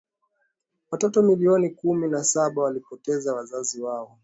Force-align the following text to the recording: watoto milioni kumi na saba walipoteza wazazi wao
watoto 0.91 1.21
milioni 1.21 1.69
kumi 1.69 2.07
na 2.07 2.23
saba 2.23 2.63
walipoteza 2.63 3.33
wazazi 3.35 3.81
wao 3.81 4.19